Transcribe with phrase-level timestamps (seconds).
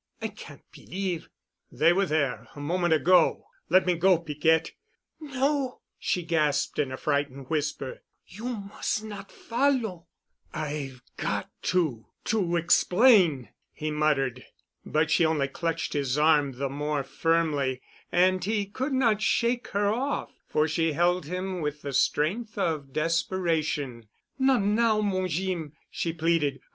[0.19, 1.29] I can't believe——"
[1.71, 3.45] "They were there a moment ago.
[3.69, 4.71] Let me go, Piquette."
[5.19, 8.01] "No," she gasped in a frightened whisper.
[8.25, 10.07] "You mus' not follow——"
[10.55, 14.43] "I've got to—to explain," he muttered.
[14.83, 19.85] But she only clutched his arm the more firmly and he could not shake her
[19.89, 24.07] off, for she held him with the strength of desperation.
[24.39, 26.59] "Not now, mon Jeem," she pleaded.